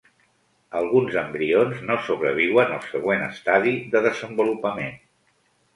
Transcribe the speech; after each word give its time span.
Alguns 0.79 1.17
embrions 1.21 1.83
no 1.91 1.97
sobreviuen 2.07 2.75
al 2.79 2.83
següent 2.95 3.27
estadi 3.29 3.79
de 3.95 4.07
desenvolupament. 4.11 4.99